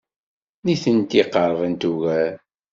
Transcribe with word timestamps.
Nitenti 0.63 1.19
qerbent 1.31 1.83
ugar. 1.93 2.31